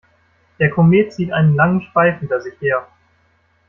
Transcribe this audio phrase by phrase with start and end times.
[0.57, 2.87] Der Komet zieht einen langen Schweif hinter sich her.